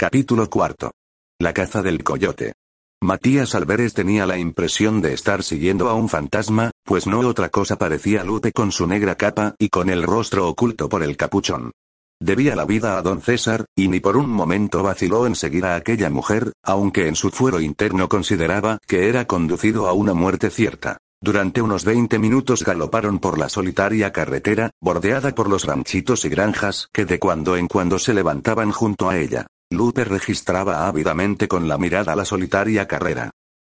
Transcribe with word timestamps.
Capítulo 0.00 0.48
cuarto. 0.48 0.92
La 1.38 1.52
caza 1.52 1.82
del 1.82 2.02
coyote. 2.02 2.54
Matías 3.02 3.54
Alvarez 3.54 3.92
tenía 3.92 4.24
la 4.24 4.38
impresión 4.38 5.02
de 5.02 5.12
estar 5.12 5.42
siguiendo 5.42 5.90
a 5.90 5.94
un 5.94 6.08
fantasma, 6.08 6.70
pues 6.86 7.06
no 7.06 7.20
otra 7.20 7.50
cosa 7.50 7.76
parecía 7.76 8.24
Lupe 8.24 8.50
con 8.50 8.72
su 8.72 8.86
negra 8.86 9.16
capa 9.16 9.54
y 9.58 9.68
con 9.68 9.90
el 9.90 10.02
rostro 10.02 10.48
oculto 10.48 10.88
por 10.88 11.02
el 11.02 11.18
capuchón. 11.18 11.72
Debía 12.18 12.56
la 12.56 12.64
vida 12.64 12.96
a 12.96 13.02
don 13.02 13.20
César, 13.20 13.66
y 13.76 13.88
ni 13.88 14.00
por 14.00 14.16
un 14.16 14.30
momento 14.30 14.82
vaciló 14.82 15.26
en 15.26 15.34
seguir 15.34 15.66
a 15.66 15.76
aquella 15.76 16.08
mujer, 16.08 16.54
aunque 16.62 17.06
en 17.06 17.14
su 17.14 17.28
fuero 17.30 17.60
interno 17.60 18.08
consideraba 18.08 18.78
que 18.86 19.06
era 19.06 19.26
conducido 19.26 19.86
a 19.86 19.92
una 19.92 20.14
muerte 20.14 20.48
cierta. 20.48 20.96
Durante 21.20 21.60
unos 21.60 21.84
20 21.84 22.18
minutos 22.18 22.64
galoparon 22.64 23.18
por 23.18 23.38
la 23.38 23.50
solitaria 23.50 24.12
carretera, 24.12 24.70
bordeada 24.80 25.34
por 25.34 25.50
los 25.50 25.66
ranchitos 25.66 26.24
y 26.24 26.30
granjas 26.30 26.88
que 26.90 27.04
de 27.04 27.18
cuando 27.18 27.58
en 27.58 27.68
cuando 27.68 27.98
se 27.98 28.14
levantaban 28.14 28.72
junto 28.72 29.10
a 29.10 29.18
ella. 29.18 29.46
Lupe 29.70 30.04
registraba 30.04 30.88
ávidamente 30.88 31.46
con 31.46 31.68
la 31.68 31.78
mirada 31.78 32.16
la 32.16 32.24
solitaria 32.24 32.88
carrera. 32.88 33.30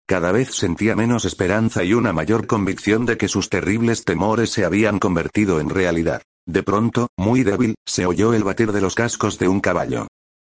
Cada 0.05 0.31
vez 0.31 0.53
sentía 0.53 0.95
menos 0.95 1.25
esperanza 1.25 1.83
y 1.83 1.93
una 1.93 2.11
mayor 2.11 2.47
convicción 2.47 3.05
de 3.05 3.17
que 3.17 3.29
sus 3.29 3.49
terribles 3.49 4.03
temores 4.03 4.51
se 4.51 4.65
habían 4.65 4.99
convertido 4.99 5.59
en 5.59 5.69
realidad. 5.69 6.21
De 6.45 6.61
pronto, 6.61 7.07
muy 7.17 7.43
débil, 7.43 7.75
se 7.85 8.05
oyó 8.05 8.33
el 8.33 8.43
batir 8.43 8.71
de 8.71 8.81
los 8.81 8.93
cascos 8.93 9.39
de 9.39 9.47
un 9.47 9.61
caballo. 9.61 10.07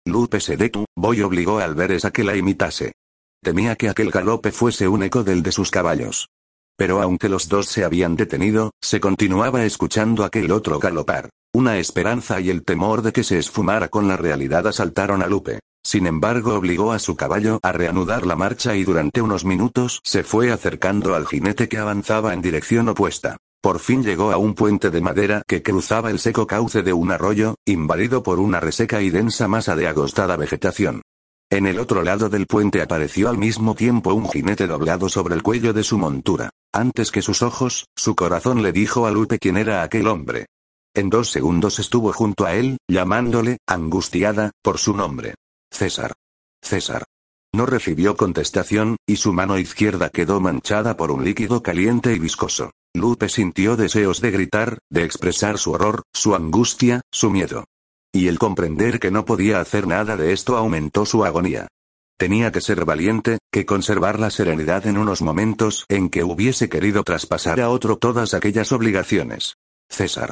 Lupe 0.07 0.41
se 0.41 0.57
detuvo, 0.57 0.87
Boy 0.97 1.23
obligó 1.23 1.61
a 1.61 1.65
Alberes 1.65 2.05
a 2.05 2.11
que 2.11 2.25
la 2.25 2.37
imitase. 2.37 2.95
Temía 3.43 3.77
que 3.77 3.91
aquel 3.91 4.11
galope 4.11 4.51
fuese 4.51 4.89
un 4.89 5.03
eco 5.03 5.23
del 5.23 5.43
de 5.43 5.53
sus 5.53 5.71
caballos. 5.71 6.29
Pero 6.77 7.01
aunque 7.01 7.29
los 7.29 7.49
dos 7.49 7.67
se 7.67 7.85
habían 7.85 8.17
detenido, 8.17 8.73
se 8.83 8.99
continuaba 8.99 9.65
escuchando 9.65 10.25
aquel 10.25 10.51
otro 10.51 10.79
galopar. 10.79 11.29
Una 11.57 11.79
esperanza 11.79 12.41
y 12.41 12.51
el 12.51 12.65
temor 12.65 13.03
de 13.03 13.13
que 13.13 13.23
se 13.23 13.39
esfumara 13.39 13.87
con 13.87 14.09
la 14.09 14.17
realidad 14.17 14.67
asaltaron 14.67 15.23
a 15.23 15.29
Lupe. 15.29 15.61
Sin 15.85 16.09
embargo, 16.09 16.55
obligó 16.55 16.91
a 16.91 16.99
su 16.99 17.15
caballo 17.15 17.61
a 17.63 17.71
reanudar 17.71 18.27
la 18.27 18.35
marcha 18.35 18.75
y 18.75 18.83
durante 18.83 19.23
unos 19.23 19.45
minutos 19.45 20.01
se 20.03 20.25
fue 20.25 20.51
acercando 20.51 21.15
al 21.15 21.29
jinete 21.29 21.69
que 21.69 21.79
avanzaba 21.79 22.35
en 22.35 22.43
dirección 22.43 22.89
opuesta. 22.89 23.37
Por 23.63 23.79
fin 23.79 24.03
llegó 24.03 24.33
a 24.33 24.37
un 24.37 24.55
puente 24.55 24.91
de 24.91 25.01
madera 25.01 25.43
que 25.47 25.63
cruzaba 25.63 26.11
el 26.11 26.19
seco 26.19 26.49
cauce 26.49 26.83
de 26.83 26.93
un 26.93 27.13
arroyo, 27.13 27.55
invadido 27.65 28.25
por 28.25 28.41
una 28.41 28.59
reseca 28.59 29.01
y 29.01 29.11
densa 29.11 29.47
masa 29.47 29.77
de 29.77 29.87
agostada 29.87 30.37
vegetación. 30.37 31.03
En 31.51 31.69
el 31.69 31.79
otro 31.79 32.03
lado 32.03 32.29
del 32.31 32.49
puente 32.49 32.83
apareció 32.83 33.29
al 33.29 33.39
mismo 33.39 33.77
tiempo 33.77 34.13
un 34.13 34.29
jinete 34.29 34.67
doblado 34.67 35.09
sobre 35.09 35.37
el 35.37 35.45
cuello 35.45 35.73
de 35.73 35.85
su 35.85 35.99
montura. 35.99 36.51
Antes 36.73 37.13
que 37.13 37.23
sus 37.23 37.43
ojos, 37.43 37.87
su 37.95 38.17
corazón 38.17 38.61
le 38.65 38.73
dijo 38.73 39.07
a 39.07 39.13
Lupe 39.13 39.39
quién 39.39 39.57
era 39.57 39.85
aquel 39.85 40.09
hombre. 40.09 40.47
En 40.97 41.11
dos 41.11 41.31
segundos 41.31 41.81
estuvo 41.81 42.13
junto 42.13 42.45
a 42.45 42.55
él, 42.55 42.79
llamándole, 42.89 43.59
angustiada, 43.67 44.53
por 44.63 44.79
su 44.79 44.95
nombre. 44.95 45.35
César. 45.73 46.13
César. 46.63 47.03
No 47.53 47.67
recibió 47.67 48.17
contestación, 48.17 48.97
y 49.05 49.17
su 49.17 49.33
mano 49.33 49.59
izquierda 49.59 50.09
quedó 50.09 50.41
manchada 50.41 50.97
por 50.97 51.11
un 51.11 51.25
líquido 51.25 51.65
caliente 51.65 52.15
y 52.15 52.21
viscoso. 52.21 52.71
Lupe 52.95 53.29
sintió 53.29 53.77
deseos 53.77 54.21
de 54.21 54.31
gritar, 54.31 54.79
de 54.89 55.03
expresar 55.03 55.59
su 55.59 55.73
horror, 55.73 56.03
su 56.13 56.37
angustia, 56.37 57.01
su 57.13 57.29
miedo. 57.29 57.65
Y 58.13 58.29
el 58.29 58.39
comprender 58.39 59.01
que 59.01 59.11
no 59.11 59.25
podía 59.25 59.61
hacer 59.61 59.89
nada 59.89 60.17
de 60.17 60.33
esto 60.33 60.57
aumentó 60.57 61.07
su 61.07 61.25
agonía. 61.25 61.67
Tenía 62.17 62.53
que 62.53 62.61
ser 62.61 62.85
valiente, 62.85 63.39
que 63.51 63.67
conservar 63.67 64.21
la 64.21 64.31
serenidad 64.31 64.87
en 64.87 64.97
unos 64.97 65.23
momentos 65.23 65.87
en 65.89 66.09
que 66.09 66.23
hubiese 66.23 66.69
querido 66.69 67.03
traspasar 67.03 67.61
a 67.61 67.71
otro 67.71 67.97
todas 67.97 68.33
aquellas 68.33 68.71
obligaciones. 68.71 69.57
César. 69.89 70.31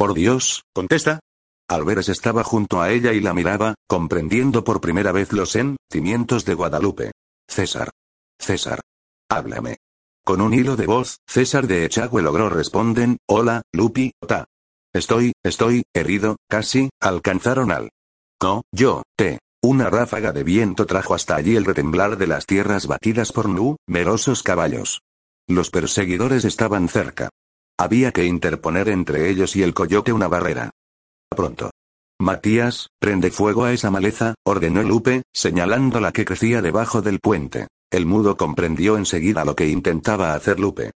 Por 0.00 0.14
Dios, 0.14 0.62
contesta. 0.72 1.20
Alberes 1.68 2.08
estaba 2.08 2.42
junto 2.42 2.80
a 2.80 2.90
ella 2.90 3.12
y 3.12 3.20
la 3.20 3.34
miraba, 3.34 3.74
comprendiendo 3.86 4.64
por 4.64 4.80
primera 4.80 5.12
vez 5.12 5.30
los 5.34 5.50
sentimientos 5.50 6.46
de 6.46 6.54
Guadalupe. 6.54 7.10
César. 7.46 7.90
César. 8.38 8.80
Háblame. 9.28 9.76
Con 10.24 10.40
un 10.40 10.54
hilo 10.54 10.76
de 10.76 10.86
voz, 10.86 11.18
César 11.28 11.66
de 11.66 11.84
Echagüe 11.84 12.22
logró 12.22 12.48
responden, 12.48 13.18
hola, 13.28 13.60
Lupi, 13.74 14.12
ta. 14.26 14.46
Estoy, 14.94 15.34
estoy, 15.44 15.82
herido, 15.92 16.36
casi, 16.48 16.88
alcanzaron 16.98 17.70
al. 17.70 17.90
No, 18.42 18.62
yo, 18.72 19.02
te. 19.18 19.38
Una 19.62 19.90
ráfaga 19.90 20.32
de 20.32 20.44
viento 20.44 20.86
trajo 20.86 21.12
hasta 21.12 21.36
allí 21.36 21.56
el 21.56 21.66
retemblar 21.66 22.16
de 22.16 22.26
las 22.26 22.46
tierras 22.46 22.86
batidas 22.86 23.32
por 23.32 23.50
numerosos 23.50 24.42
caballos. 24.42 25.02
Los 25.46 25.68
perseguidores 25.68 26.46
estaban 26.46 26.88
cerca. 26.88 27.28
Había 27.80 28.12
que 28.12 28.26
interponer 28.26 28.90
entre 28.90 29.30
ellos 29.30 29.56
y 29.56 29.62
el 29.62 29.72
coyote 29.72 30.12
una 30.12 30.28
barrera. 30.28 30.68
Pronto. 31.34 31.70
Matías, 32.20 32.88
prende 33.00 33.30
fuego 33.30 33.64
a 33.64 33.72
esa 33.72 33.90
maleza, 33.90 34.34
ordenó 34.44 34.82
Lupe, 34.82 35.22
señalando 35.32 35.98
la 35.98 36.12
que 36.12 36.26
crecía 36.26 36.60
debajo 36.60 37.00
del 37.00 37.20
puente. 37.20 37.68
El 37.90 38.04
mudo 38.04 38.36
comprendió 38.36 38.98
enseguida 38.98 39.46
lo 39.46 39.56
que 39.56 39.66
intentaba 39.66 40.34
hacer 40.34 40.60
Lupe. 40.60 40.90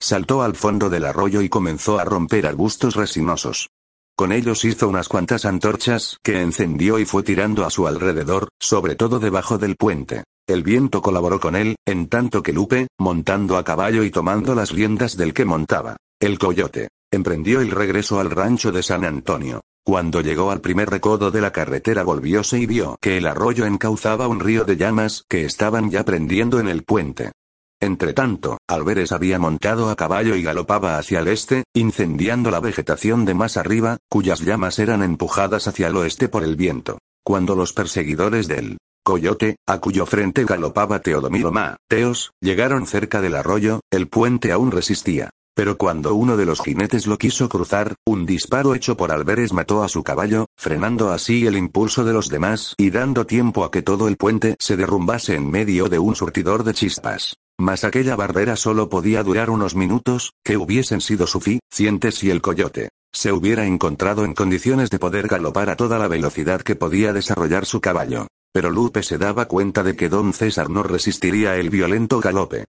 Saltó 0.00 0.40
al 0.40 0.56
fondo 0.56 0.88
del 0.88 1.04
arroyo 1.04 1.42
y 1.42 1.50
comenzó 1.50 1.98
a 1.98 2.06
romper 2.06 2.46
arbustos 2.46 2.96
resinosos. 2.96 3.68
Con 4.16 4.32
ellos 4.32 4.64
hizo 4.64 4.88
unas 4.88 5.10
cuantas 5.10 5.44
antorchas 5.44 6.16
que 6.22 6.40
encendió 6.40 6.98
y 6.98 7.04
fue 7.04 7.22
tirando 7.22 7.66
a 7.66 7.70
su 7.70 7.86
alrededor, 7.86 8.48
sobre 8.58 8.94
todo 8.94 9.18
debajo 9.18 9.58
del 9.58 9.76
puente. 9.76 10.24
El 10.48 10.62
viento 10.62 11.02
colaboró 11.02 11.38
con 11.38 11.54
él, 11.54 11.76
en 11.86 12.08
tanto 12.08 12.42
que 12.42 12.54
Lupe, 12.54 12.88
montando 12.98 13.58
a 13.58 13.64
caballo 13.64 14.04
y 14.04 14.10
tomando 14.10 14.54
las 14.54 14.70
riendas 14.70 15.18
del 15.18 15.34
que 15.34 15.44
montaba, 15.44 15.98
el 16.20 16.38
coyote, 16.38 16.88
emprendió 17.10 17.62
el 17.62 17.70
regreso 17.70 18.20
al 18.20 18.30
rancho 18.30 18.72
de 18.72 18.82
San 18.82 19.06
Antonio. 19.06 19.62
Cuando 19.82 20.20
llegó 20.20 20.50
al 20.50 20.60
primer 20.60 20.90
recodo 20.90 21.30
de 21.30 21.40
la 21.40 21.50
carretera 21.50 22.04
volvióse 22.04 22.58
y 22.58 22.66
vio 22.66 22.98
que 23.00 23.16
el 23.16 23.26
arroyo 23.26 23.64
encauzaba 23.64 24.28
un 24.28 24.38
río 24.38 24.64
de 24.64 24.76
llamas 24.76 25.24
que 25.28 25.46
estaban 25.46 25.90
ya 25.90 26.04
prendiendo 26.04 26.60
en 26.60 26.68
el 26.68 26.84
puente. 26.84 27.32
Entretanto, 27.80 28.58
Alberes 28.68 29.12
había 29.12 29.38
montado 29.38 29.88
a 29.88 29.96
caballo 29.96 30.36
y 30.36 30.42
galopaba 30.42 30.98
hacia 30.98 31.20
el 31.20 31.28
este, 31.28 31.64
incendiando 31.74 32.50
la 32.50 32.60
vegetación 32.60 33.24
de 33.24 33.32
más 33.32 33.56
arriba, 33.56 33.96
cuyas 34.10 34.40
llamas 34.40 34.78
eran 34.78 35.02
empujadas 35.02 35.66
hacia 35.66 35.88
el 35.88 35.96
oeste 35.96 36.28
por 36.28 36.44
el 36.44 36.56
viento. 36.56 36.98
Cuando 37.24 37.56
los 37.56 37.72
perseguidores 37.72 38.46
del 38.46 38.76
coyote, 39.02 39.56
a 39.66 39.78
cuyo 39.78 40.04
frente 40.04 40.44
galopaba 40.44 41.00
Teodomiro 41.00 41.50
Mateos, 41.50 42.32
llegaron 42.42 42.86
cerca 42.86 43.22
del 43.22 43.34
arroyo, 43.34 43.80
el 43.90 44.08
puente 44.08 44.52
aún 44.52 44.70
resistía. 44.70 45.30
Pero 45.60 45.76
cuando 45.76 46.14
uno 46.14 46.38
de 46.38 46.46
los 46.46 46.62
jinetes 46.62 47.06
lo 47.06 47.18
quiso 47.18 47.50
cruzar, 47.50 47.94
un 48.06 48.24
disparo 48.24 48.74
hecho 48.74 48.96
por 48.96 49.12
Alberes 49.12 49.52
mató 49.52 49.82
a 49.82 49.90
su 49.90 50.02
caballo, 50.02 50.46
frenando 50.56 51.10
así 51.10 51.46
el 51.46 51.54
impulso 51.54 52.02
de 52.02 52.14
los 52.14 52.30
demás 52.30 52.74
y 52.78 52.88
dando 52.88 53.26
tiempo 53.26 53.62
a 53.62 53.70
que 53.70 53.82
todo 53.82 54.08
el 54.08 54.16
puente 54.16 54.56
se 54.58 54.78
derrumbase 54.78 55.34
en 55.34 55.50
medio 55.50 55.90
de 55.90 55.98
un 55.98 56.16
surtidor 56.16 56.64
de 56.64 56.72
chispas. 56.72 57.36
Mas 57.58 57.84
aquella 57.84 58.16
barrera 58.16 58.56
solo 58.56 58.88
podía 58.88 59.22
durar 59.22 59.50
unos 59.50 59.74
minutos, 59.74 60.32
que 60.42 60.56
hubiesen 60.56 61.02
sido 61.02 61.26
suficientes 61.26 62.14
si 62.14 62.30
el 62.30 62.40
coyote 62.40 62.88
se 63.12 63.30
hubiera 63.30 63.66
encontrado 63.66 64.24
en 64.24 64.32
condiciones 64.32 64.88
de 64.88 64.98
poder 64.98 65.28
galopar 65.28 65.68
a 65.68 65.76
toda 65.76 65.98
la 65.98 66.08
velocidad 66.08 66.62
que 66.62 66.74
podía 66.74 67.12
desarrollar 67.12 67.66
su 67.66 67.82
caballo. 67.82 68.28
Pero 68.54 68.70
Lupe 68.70 69.02
se 69.02 69.18
daba 69.18 69.44
cuenta 69.44 69.82
de 69.82 69.94
que 69.94 70.08
don 70.08 70.32
César 70.32 70.70
no 70.70 70.82
resistiría 70.84 71.56
el 71.56 71.68
violento 71.68 72.18
galope. 72.18 72.64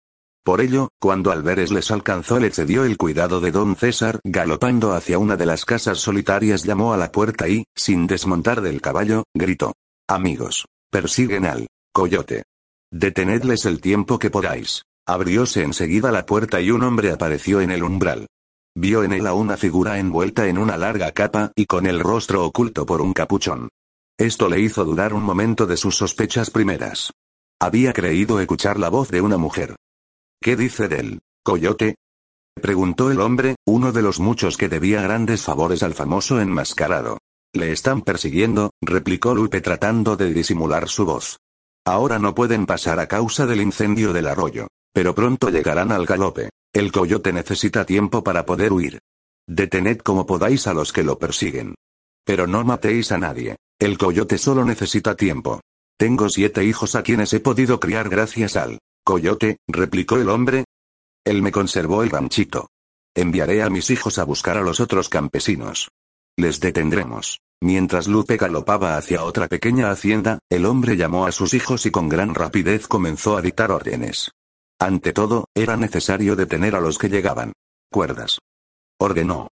Por 0.44 0.62
ello, 0.62 0.90
cuando 1.00 1.32
Alberes 1.32 1.72
les 1.72 1.92
alcanzó 1.92 2.40
le 2.40 2.50
cedió 2.52 2.84
el 2.86 2.98
cuidado 2.98 3.42
de 3.42 3.52
don 3.52 3.76
César, 3.76 4.20
galopando 4.24 4.94
hacia 4.94 5.20
una 5.20 5.36
de 5.36 5.46
las 5.46 5.66
casas 5.66 6.00
solitarias 6.00 6.64
llamó 6.64 6.94
a 6.94 6.98
la 6.98 7.12
puerta 7.12 7.48
y, 7.48 7.66
sin 7.76 8.08
desmontar 8.08 8.62
del 8.62 8.82
caballo, 8.82 9.26
gritó. 9.36 9.74
Amigos. 10.08 10.66
Persiguen 10.92 11.46
al 11.46 11.68
coyote. 11.94 12.44
Detenedles 12.92 13.66
el 13.66 13.80
tiempo 13.80 14.18
que 14.18 14.32
podáis. 14.32 14.84
Abrióse 15.06 15.64
enseguida 15.64 16.12
la 16.12 16.26
puerta 16.26 16.62
y 16.62 16.72
un 16.72 16.84
hombre 16.84 17.12
apareció 17.12 17.62
en 17.62 17.72
el 17.72 17.84
umbral. 17.84 18.28
Vio 18.76 19.04
en 19.04 19.14
él 19.14 19.28
a 19.28 19.34
una 19.34 19.58
figura 19.58 20.00
envuelta 20.00 20.48
en 20.48 20.58
una 20.58 20.78
larga 20.78 21.12
capa 21.12 21.52
y 21.56 21.66
con 21.66 21.86
el 21.86 22.00
rostro 22.00 22.46
oculto 22.46 22.86
por 22.86 23.02
un 23.02 23.14
capuchón. 23.14 23.70
Esto 24.18 24.50
le 24.50 24.60
hizo 24.60 24.86
dudar 24.86 25.14
un 25.14 25.24
momento 25.24 25.66
de 25.66 25.78
sus 25.78 25.96
sospechas 25.96 26.50
primeras. 26.50 27.12
Había 27.60 27.94
creído 27.94 28.40
escuchar 28.40 28.80
la 28.80 28.90
voz 28.90 29.10
de 29.10 29.22
una 29.22 29.38
mujer. 29.38 29.76
¿Qué 30.42 30.56
dice 30.56 30.88
del 30.88 31.20
coyote? 31.44 31.96
preguntó 32.62 33.12
el 33.12 33.20
hombre, 33.20 33.56
uno 33.66 33.92
de 33.92 34.02
los 34.02 34.20
muchos 34.20 34.56
que 34.56 34.70
debía 34.70 35.02
grandes 35.02 35.44
favores 35.44 35.84
al 35.84 35.94
famoso 35.94 36.40
enmascarado. 36.40 37.18
Le 37.54 37.72
están 37.72 38.02
persiguiendo, 38.02 38.72
replicó 38.82 39.36
Lupe 39.36 39.60
tratando 39.60 40.16
de 40.16 40.34
disimular 40.34 40.88
su 40.88 41.06
voz. 41.06 41.40
Ahora 41.86 42.20
no 42.20 42.36
pueden 42.36 42.66
pasar 42.66 43.00
a 43.00 43.08
causa 43.08 43.46
del 43.46 43.62
incendio 43.62 44.14
del 44.14 44.28
arroyo. 44.28 44.68
Pero 44.94 45.14
pronto 45.14 45.50
llegarán 45.50 45.92
al 45.92 46.06
galope. 46.06 46.50
El 46.74 46.92
coyote 46.92 47.34
necesita 47.34 47.86
tiempo 47.86 48.24
para 48.24 48.46
poder 48.46 48.72
huir. 48.72 49.00
Detened 49.48 50.00
como 50.00 50.26
podáis 50.26 50.68
a 50.68 50.74
los 50.74 50.94
que 50.94 51.04
lo 51.04 51.18
persiguen. 51.20 51.76
Pero 52.26 52.48
no 52.48 52.64
matéis 52.64 53.12
a 53.12 53.18
nadie. 53.18 53.58
El 53.80 53.98
coyote 53.98 54.38
solo 54.38 54.66
necesita 54.66 55.16
tiempo. 55.16 55.62
Tengo 55.98 56.30
siete 56.30 56.64
hijos 56.64 56.96
a 56.96 57.04
quienes 57.04 57.34
he 57.34 57.40
podido 57.40 57.80
criar 57.80 58.10
gracias 58.10 58.56
al 58.56 58.80
coyote, 59.10 59.58
replicó 59.68 60.18
el 60.18 60.30
hombre. 60.30 60.66
Él 61.26 61.42
me 61.42 61.52
conservó 61.52 62.04
el 62.04 62.12
ranchito. 62.12 62.68
Enviaré 63.16 63.64
a 63.64 63.70
mis 63.72 63.90
hijos 63.90 64.20
a 64.20 64.24
buscar 64.24 64.56
a 64.56 64.62
los 64.62 64.80
otros 64.80 65.10
campesinos. 65.10 65.90
Les 66.38 66.60
detendremos. 66.60 67.40
Mientras 67.60 68.08
Lupe 68.08 68.38
galopaba 68.38 68.98
hacia 68.98 69.24
otra 69.24 69.48
pequeña 69.48 69.90
hacienda, 69.90 70.38
el 70.48 70.68
hombre 70.68 70.96
llamó 70.96 71.26
a 71.26 71.32
sus 71.32 71.56
hijos 71.56 71.88
y 71.88 71.92
con 71.92 72.08
gran 72.08 72.36
rapidez 72.36 72.88
comenzó 72.88 73.36
a 73.36 73.42
dictar 73.42 73.72
órdenes. 73.72 74.30
Ante 74.80 75.12
todo, 75.12 75.46
era 75.56 75.76
necesario 75.76 76.36
detener 76.36 76.76
a 76.76 76.80
los 76.80 77.00
que 77.00 77.10
llegaban. 77.10 77.54
Cuerdas. 77.92 78.38
Ordenó. 79.00 79.48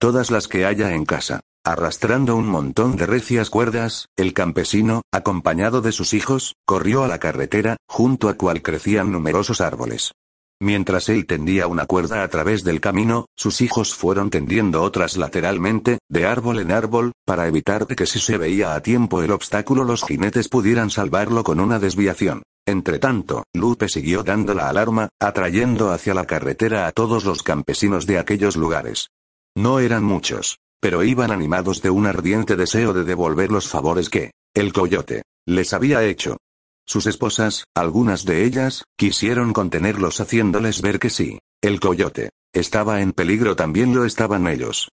Todas 0.00 0.30
las 0.30 0.48
que 0.48 0.64
haya 0.64 0.94
en 0.94 1.04
casa. 1.04 1.40
Arrastrando 1.62 2.34
un 2.34 2.48
montón 2.48 2.96
de 2.96 3.04
recias 3.04 3.50
cuerdas, 3.50 4.06
el 4.16 4.32
campesino, 4.32 5.02
acompañado 5.12 5.82
de 5.82 5.92
sus 5.92 6.14
hijos, 6.14 6.54
corrió 6.64 7.04
a 7.04 7.06
la 7.06 7.18
carretera, 7.18 7.76
junto 7.86 8.30
a 8.30 8.34
cual 8.38 8.62
crecían 8.62 9.12
numerosos 9.12 9.60
árboles. 9.60 10.12
Mientras 10.58 11.10
él 11.10 11.26
tendía 11.26 11.66
una 11.66 11.84
cuerda 11.84 12.22
a 12.22 12.28
través 12.28 12.64
del 12.64 12.80
camino, 12.80 13.26
sus 13.36 13.60
hijos 13.60 13.94
fueron 13.94 14.30
tendiendo 14.30 14.82
otras 14.82 15.18
lateralmente, 15.18 15.98
de 16.08 16.24
árbol 16.24 16.60
en 16.60 16.72
árbol, 16.72 17.12
para 17.26 17.46
evitar 17.46 17.86
que 17.86 18.06
si 18.06 18.20
se 18.20 18.38
veía 18.38 18.74
a 18.74 18.80
tiempo 18.80 19.22
el 19.22 19.32
obstáculo 19.32 19.84
los 19.84 20.02
jinetes 20.02 20.48
pudieran 20.48 20.88
salvarlo 20.88 21.44
con 21.44 21.60
una 21.60 21.78
desviación. 21.78 22.42
Entretanto, 22.66 23.44
Lupe 23.52 23.90
siguió 23.90 24.22
dando 24.22 24.54
la 24.54 24.70
alarma, 24.70 25.10
atrayendo 25.20 25.90
hacia 25.90 26.14
la 26.14 26.24
carretera 26.24 26.86
a 26.86 26.92
todos 26.92 27.26
los 27.26 27.42
campesinos 27.42 28.06
de 28.06 28.18
aquellos 28.18 28.56
lugares. 28.56 29.10
No 29.60 29.78
eran 29.78 30.04
muchos, 30.04 30.58
pero 30.80 31.04
iban 31.04 31.30
animados 31.30 31.82
de 31.82 31.90
un 31.90 32.06
ardiente 32.06 32.56
deseo 32.56 32.94
de 32.94 33.04
devolver 33.04 33.52
los 33.52 33.68
favores 33.68 34.08
que, 34.08 34.30
el 34.54 34.72
coyote, 34.72 35.20
les 35.46 35.74
había 35.74 36.02
hecho. 36.02 36.38
Sus 36.86 37.04
esposas, 37.06 37.64
algunas 37.74 38.24
de 38.24 38.46
ellas, 38.46 38.84
quisieron 38.96 39.52
contenerlos 39.52 40.18
haciéndoles 40.18 40.80
ver 40.80 40.98
que 40.98 41.10
sí, 41.10 41.40
el 41.60 41.78
coyote, 41.78 42.30
estaba 42.54 43.02
en 43.02 43.12
peligro 43.12 43.54
también 43.54 43.94
lo 43.94 44.06
estaban 44.06 44.46
ellos. 44.46 44.88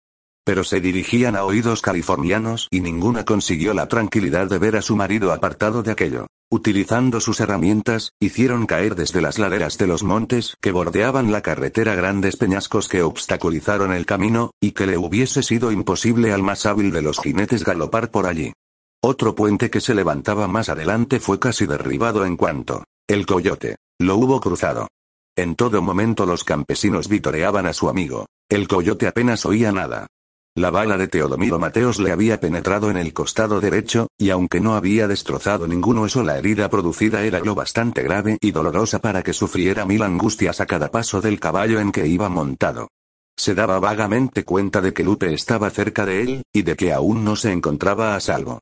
Pero 0.46 0.62
se 0.62 0.80
dirigían 0.80 1.34
a 1.34 1.42
oídos 1.42 1.82
californianos 1.82 2.68
y 2.70 2.80
ninguna 2.80 3.24
consiguió 3.24 3.74
la 3.74 3.88
tranquilidad 3.88 4.48
de 4.48 4.58
ver 4.58 4.76
a 4.76 4.82
su 4.82 4.94
marido 4.94 5.32
apartado 5.32 5.82
de 5.82 5.90
aquello. 5.90 6.28
Utilizando 6.48 7.18
sus 7.18 7.40
herramientas, 7.40 8.12
hicieron 8.20 8.66
caer 8.66 8.94
desde 8.94 9.20
las 9.20 9.40
laderas 9.40 9.76
de 9.76 9.88
los 9.88 10.04
montes 10.04 10.54
que 10.62 10.70
bordeaban 10.70 11.32
la 11.32 11.42
carretera 11.42 11.96
grandes 11.96 12.36
peñascos 12.36 12.86
que 12.86 13.02
obstaculizaron 13.02 13.92
el 13.92 14.06
camino, 14.06 14.52
y 14.60 14.70
que 14.70 14.86
le 14.86 14.96
hubiese 14.96 15.42
sido 15.42 15.72
imposible 15.72 16.32
al 16.32 16.44
más 16.44 16.64
hábil 16.64 16.92
de 16.92 17.02
los 17.02 17.18
jinetes 17.18 17.64
galopar 17.64 18.12
por 18.12 18.26
allí. 18.26 18.52
Otro 19.02 19.34
puente 19.34 19.68
que 19.70 19.80
se 19.80 19.94
levantaba 19.94 20.46
más 20.46 20.68
adelante 20.68 21.18
fue 21.18 21.40
casi 21.40 21.66
derribado 21.66 22.24
en 22.24 22.36
cuanto 22.36 22.84
el 23.08 23.26
coyote 23.26 23.76
lo 23.98 24.16
hubo 24.16 24.40
cruzado. 24.40 24.88
En 25.36 25.54
todo 25.54 25.82
momento 25.82 26.26
los 26.26 26.44
campesinos 26.44 27.08
vitoreaban 27.08 27.66
a 27.66 27.72
su 27.72 27.88
amigo. 27.88 28.26
El 28.48 28.68
coyote 28.68 29.06
apenas 29.06 29.44
oía 29.46 29.72
nada. 29.72 30.06
La 30.56 30.70
bala 30.70 30.96
de 30.96 31.06
Teodomiro 31.06 31.58
Mateos 31.58 31.98
le 31.98 32.12
había 32.12 32.40
penetrado 32.40 32.90
en 32.90 32.96
el 32.96 33.12
costado 33.12 33.60
derecho, 33.60 34.08
y 34.16 34.30
aunque 34.30 34.58
no 34.58 34.74
había 34.74 35.06
destrozado 35.06 35.68
ningún 35.68 35.98
hueso 35.98 36.22
la 36.22 36.38
herida 36.38 36.70
producida 36.70 37.24
era 37.24 37.40
lo 37.40 37.54
bastante 37.54 38.02
grave 38.02 38.38
y 38.40 38.52
dolorosa 38.52 38.98
para 39.00 39.22
que 39.22 39.34
sufriera 39.34 39.84
mil 39.84 40.02
angustias 40.02 40.62
a 40.62 40.66
cada 40.66 40.90
paso 40.90 41.20
del 41.20 41.38
caballo 41.38 41.78
en 41.78 41.92
que 41.92 42.06
iba 42.06 42.30
montado. 42.30 42.88
Se 43.36 43.54
daba 43.54 43.78
vagamente 43.80 44.44
cuenta 44.44 44.80
de 44.80 44.94
que 44.94 45.04
Lupe 45.04 45.34
estaba 45.34 45.68
cerca 45.68 46.06
de 46.06 46.22
él, 46.22 46.42
y 46.54 46.62
de 46.62 46.74
que 46.74 46.94
aún 46.94 47.22
no 47.22 47.36
se 47.36 47.52
encontraba 47.52 48.16
a 48.16 48.20
salvo. 48.20 48.60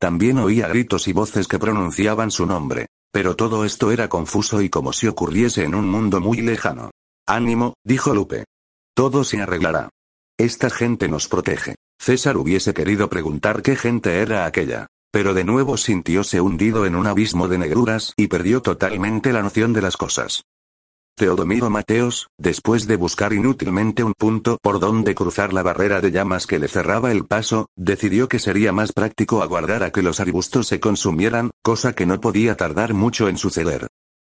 También 0.00 0.38
oía 0.38 0.66
gritos 0.66 1.06
y 1.06 1.12
voces 1.12 1.46
que 1.46 1.60
pronunciaban 1.60 2.32
su 2.32 2.44
nombre. 2.44 2.88
Pero 3.12 3.36
todo 3.36 3.64
esto 3.64 3.92
era 3.92 4.08
confuso 4.08 4.62
y 4.62 4.68
como 4.68 4.92
si 4.92 5.06
ocurriese 5.06 5.62
en 5.62 5.76
un 5.76 5.88
mundo 5.88 6.20
muy 6.20 6.38
lejano. 6.38 6.90
Ánimo, 7.24 7.74
dijo 7.84 8.12
Lupe. 8.12 8.46
Todo 8.94 9.22
se 9.22 9.40
arreglará. 9.40 9.90
Esta 10.38 10.68
gente 10.68 11.08
nos 11.08 11.28
protege. 11.28 11.76
César 11.98 12.36
hubiese 12.36 12.74
querido 12.74 13.08
preguntar 13.08 13.62
qué 13.62 13.74
gente 13.74 14.20
era 14.20 14.44
aquella. 14.44 14.86
Pero 15.10 15.32
de 15.32 15.44
nuevo 15.44 15.78
sintióse 15.78 16.42
hundido 16.42 16.84
en 16.84 16.94
un 16.94 17.06
abismo 17.06 17.48
de 17.48 17.56
negruras 17.56 18.12
y 18.18 18.26
perdió 18.26 18.60
totalmente 18.60 19.32
la 19.32 19.40
noción 19.40 19.72
de 19.72 19.80
las 19.80 19.96
cosas. 19.96 20.42
Teodomiro 21.16 21.70
Mateos, 21.70 22.28
después 22.36 22.86
de 22.86 22.96
buscar 22.96 23.32
inútilmente 23.32 24.04
un 24.04 24.12
punto 24.12 24.58
por 24.60 24.78
donde 24.78 25.14
cruzar 25.14 25.54
la 25.54 25.62
barrera 25.62 26.02
de 26.02 26.10
llamas 26.10 26.46
que 26.46 26.58
le 26.58 26.68
cerraba 26.68 27.12
el 27.12 27.24
paso, 27.24 27.70
decidió 27.74 28.28
que 28.28 28.38
sería 28.38 28.72
más 28.72 28.92
práctico 28.92 29.42
aguardar 29.42 29.82
a 29.84 29.90
que 29.90 30.02
los 30.02 30.20
arbustos 30.20 30.66
se 30.66 30.80
consumieran, 30.80 31.50
cosa 31.62 31.94
que 31.94 32.04
no 32.04 32.20
podía 32.20 32.58
tardar 32.58 32.92
mucho 32.92 33.28
en 33.30 33.38
suceder. 33.38 33.86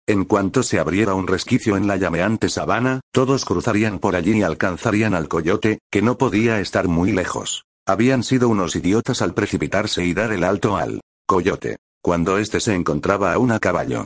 En 0.09 0.23
cuanto 0.23 0.63
se 0.63 0.79
abriera 0.79 1.15
un 1.15 1.27
resquicio 1.27 1.75
en 1.75 1.85
la 1.85 1.97
llameante 1.97 2.47
sabana, 2.47 3.01
todos 3.11 3.43
cruzarían 3.43 3.99
por 3.99 4.15
allí 4.15 4.37
y 4.37 4.41
alcanzarían 4.41 5.13
al 5.13 5.27
coyote, 5.27 5.79
que 5.91 6.01
no 6.01 6.17
podía 6.17 6.61
estar 6.61 6.87
muy 6.87 7.11
lejos. 7.11 7.65
Habían 7.85 8.23
sido 8.23 8.47
unos 8.47 8.77
idiotas 8.77 9.21
al 9.21 9.33
precipitarse 9.33 10.05
y 10.05 10.13
dar 10.13 10.31
el 10.31 10.45
alto 10.45 10.77
al 10.77 11.01
coyote, 11.25 11.75
cuando 12.01 12.37
éste 12.37 12.61
se 12.61 12.73
encontraba 12.73 13.33
aún 13.33 13.51
a 13.51 13.59
caballo. 13.59 14.05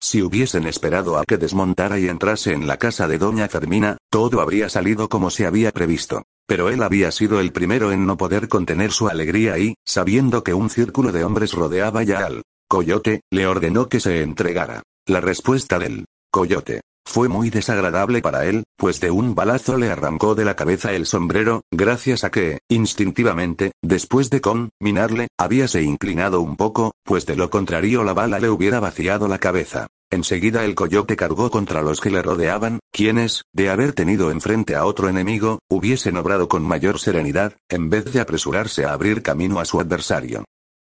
Si 0.00 0.22
hubiesen 0.22 0.66
esperado 0.66 1.18
a 1.18 1.24
que 1.24 1.36
desmontara 1.36 1.98
y 1.98 2.08
entrase 2.08 2.54
en 2.54 2.66
la 2.66 2.78
casa 2.78 3.06
de 3.06 3.18
doña 3.18 3.46
Fermina, 3.46 3.98
todo 4.10 4.40
habría 4.40 4.70
salido 4.70 5.10
como 5.10 5.28
se 5.28 5.46
había 5.46 5.70
previsto. 5.70 6.22
Pero 6.46 6.70
él 6.70 6.82
había 6.82 7.12
sido 7.12 7.40
el 7.40 7.52
primero 7.52 7.92
en 7.92 8.06
no 8.06 8.16
poder 8.16 8.48
contener 8.48 8.90
su 8.90 9.08
alegría 9.08 9.58
y, 9.58 9.74
sabiendo 9.84 10.42
que 10.42 10.54
un 10.54 10.70
círculo 10.70 11.12
de 11.12 11.24
hombres 11.24 11.52
rodeaba 11.52 12.02
ya 12.04 12.24
al 12.24 12.42
coyote, 12.72 13.20
le 13.30 13.46
ordenó 13.46 13.90
que 13.90 14.00
se 14.00 14.22
entregara. 14.22 14.82
La 15.06 15.20
respuesta 15.20 15.78
del 15.78 16.06
coyote 16.30 16.80
fue 17.04 17.28
muy 17.28 17.50
desagradable 17.50 18.22
para 18.22 18.46
él, 18.46 18.64
pues 18.78 18.98
de 18.98 19.10
un 19.10 19.34
balazo 19.34 19.76
le 19.76 19.90
arrancó 19.90 20.34
de 20.34 20.46
la 20.46 20.56
cabeza 20.56 20.94
el 20.94 21.04
sombrero, 21.04 21.60
gracias 21.70 22.24
a 22.24 22.30
que, 22.30 22.60
instintivamente, 22.70 23.72
después 23.82 24.30
de 24.30 24.40
conminarle, 24.40 25.28
habíase 25.38 25.82
inclinado 25.82 26.40
un 26.40 26.56
poco, 26.56 26.92
pues 27.04 27.26
de 27.26 27.36
lo 27.36 27.50
contrario 27.50 28.04
la 28.04 28.14
bala 28.14 28.38
le 28.38 28.48
hubiera 28.48 28.80
vaciado 28.80 29.28
la 29.28 29.38
cabeza. 29.38 29.88
Enseguida 30.10 30.64
el 30.64 30.74
coyote 30.74 31.14
cargó 31.14 31.50
contra 31.50 31.82
los 31.82 32.00
que 32.00 32.08
le 32.08 32.22
rodeaban, 32.22 32.78
quienes, 32.90 33.42
de 33.52 33.68
haber 33.68 33.92
tenido 33.92 34.30
enfrente 34.30 34.76
a 34.76 34.86
otro 34.86 35.10
enemigo, 35.10 35.58
hubiesen 35.68 36.16
obrado 36.16 36.48
con 36.48 36.62
mayor 36.62 36.98
serenidad, 36.98 37.52
en 37.68 37.90
vez 37.90 38.10
de 38.14 38.20
apresurarse 38.20 38.86
a 38.86 38.94
abrir 38.94 39.20
camino 39.20 39.60
a 39.60 39.66
su 39.66 39.78
adversario. 39.78 40.44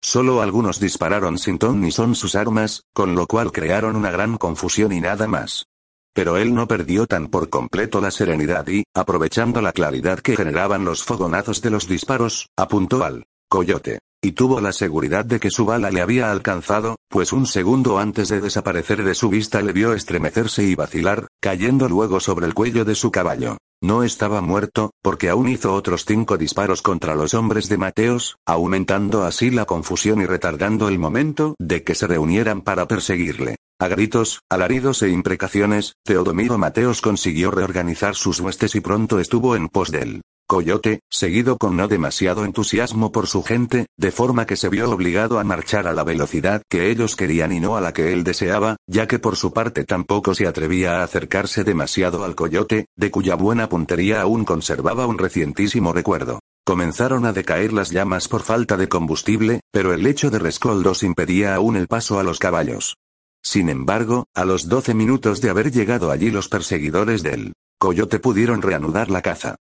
Solo 0.02 0.40
algunos 0.40 0.80
dispararon 0.80 1.38
sin 1.38 1.58
ton 1.58 1.80
ni 1.80 1.92
son 1.92 2.14
sus 2.14 2.34
armas, 2.34 2.84
con 2.94 3.14
lo 3.14 3.26
cual 3.26 3.52
crearon 3.52 3.96
una 3.96 4.10
gran 4.10 4.38
confusión 4.38 4.92
y 4.92 5.00
nada 5.00 5.26
más. 5.26 5.66
Pero 6.14 6.38
él 6.38 6.54
no 6.54 6.66
perdió 6.66 7.06
tan 7.06 7.28
por 7.28 7.50
completo 7.50 8.00
la 8.00 8.10
serenidad 8.10 8.66
y, 8.68 8.84
aprovechando 8.94 9.60
la 9.60 9.72
claridad 9.72 10.18
que 10.18 10.36
generaban 10.36 10.84
los 10.84 11.04
fogonazos 11.04 11.62
de 11.62 11.70
los 11.70 11.86
disparos, 11.86 12.48
apuntó 12.56 13.04
al 13.04 13.24
coyote. 13.48 14.00
Y 14.22 14.32
tuvo 14.32 14.60
la 14.60 14.72
seguridad 14.72 15.24
de 15.24 15.40
que 15.40 15.50
su 15.50 15.64
bala 15.64 15.90
le 15.90 16.02
había 16.02 16.30
alcanzado, 16.30 16.96
pues 17.08 17.32
un 17.32 17.46
segundo 17.46 17.98
antes 17.98 18.28
de 18.28 18.40
desaparecer 18.40 19.02
de 19.02 19.14
su 19.14 19.30
vista 19.30 19.62
le 19.62 19.72
vio 19.72 19.94
estremecerse 19.94 20.62
y 20.62 20.74
vacilar, 20.74 21.26
cayendo 21.40 21.88
luego 21.88 22.20
sobre 22.20 22.46
el 22.46 22.54
cuello 22.54 22.84
de 22.84 22.94
su 22.94 23.10
caballo. 23.10 23.56
No 23.82 24.02
estaba 24.02 24.42
muerto, 24.42 24.90
porque 25.02 25.30
aún 25.30 25.48
hizo 25.48 25.72
otros 25.72 26.04
cinco 26.04 26.36
disparos 26.36 26.82
contra 26.82 27.14
los 27.14 27.32
hombres 27.32 27.70
de 27.70 27.78
Mateos, 27.78 28.36
aumentando 28.44 29.24
así 29.24 29.50
la 29.50 29.64
confusión 29.64 30.20
y 30.20 30.26
retardando 30.26 30.88
el 30.88 30.98
momento 30.98 31.54
de 31.58 31.82
que 31.82 31.94
se 31.94 32.06
reunieran 32.06 32.60
para 32.60 32.86
perseguirle. 32.86 33.56
A 33.78 33.88
gritos, 33.88 34.40
alaridos 34.50 35.02
e 35.02 35.08
imprecaciones, 35.08 35.94
Teodomiro 36.04 36.58
Mateos 36.58 37.00
consiguió 37.00 37.50
reorganizar 37.50 38.16
sus 38.16 38.38
huestes 38.40 38.74
y 38.74 38.80
pronto 38.80 39.18
estuvo 39.18 39.56
en 39.56 39.70
pos 39.70 39.90
del 39.90 40.20
Coyote, 40.50 40.98
seguido 41.08 41.58
con 41.58 41.76
no 41.76 41.86
demasiado 41.86 42.44
entusiasmo 42.44 43.12
por 43.12 43.28
su 43.28 43.44
gente, 43.44 43.86
de 43.96 44.10
forma 44.10 44.46
que 44.46 44.56
se 44.56 44.68
vio 44.68 44.90
obligado 44.90 45.38
a 45.38 45.44
marchar 45.44 45.86
a 45.86 45.92
la 45.92 46.02
velocidad 46.02 46.62
que 46.68 46.90
ellos 46.90 47.14
querían 47.14 47.52
y 47.52 47.60
no 47.60 47.76
a 47.76 47.80
la 47.80 47.92
que 47.92 48.12
él 48.12 48.24
deseaba, 48.24 48.74
ya 48.88 49.06
que 49.06 49.20
por 49.20 49.36
su 49.36 49.52
parte 49.52 49.84
tampoco 49.84 50.34
se 50.34 50.48
atrevía 50.48 50.98
a 50.98 51.04
acercarse 51.04 51.62
demasiado 51.62 52.24
al 52.24 52.34
coyote, 52.34 52.86
de 52.96 53.12
cuya 53.12 53.36
buena 53.36 53.68
puntería 53.68 54.22
aún 54.22 54.44
conservaba 54.44 55.06
un 55.06 55.18
recientísimo 55.18 55.92
recuerdo. 55.92 56.40
Comenzaron 56.66 57.26
a 57.26 57.32
decaer 57.32 57.72
las 57.72 57.90
llamas 57.90 58.26
por 58.26 58.42
falta 58.42 58.76
de 58.76 58.88
combustible, 58.88 59.60
pero 59.70 59.94
el 59.94 60.02
lecho 60.02 60.32
de 60.32 60.40
rescoldos 60.40 61.04
impedía 61.04 61.54
aún 61.54 61.76
el 61.76 61.86
paso 61.86 62.18
a 62.18 62.24
los 62.24 62.40
caballos. 62.40 62.96
Sin 63.40 63.68
embargo, 63.68 64.26
a 64.34 64.44
los 64.44 64.68
doce 64.68 64.94
minutos 64.94 65.40
de 65.40 65.50
haber 65.50 65.70
llegado 65.70 66.10
allí 66.10 66.32
los 66.32 66.48
perseguidores 66.48 67.22
del 67.22 67.52
coyote 67.78 68.18
pudieron 68.18 68.62
reanudar 68.62 69.12
la 69.12 69.22
caza. 69.22 69.54